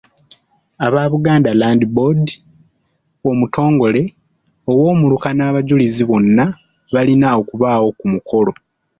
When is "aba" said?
0.85-1.03